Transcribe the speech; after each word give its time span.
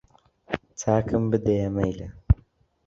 چاکم 0.79 1.23
بدەیە 1.31 1.69
مەیلە 1.75 2.07